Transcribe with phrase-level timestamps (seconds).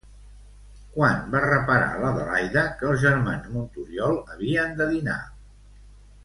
[0.93, 5.21] Quan va reparar l'Adelaida que els germans Montoriol havien de dinar?